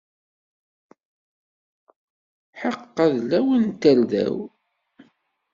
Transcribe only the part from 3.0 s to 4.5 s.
d lawan n tarda-w!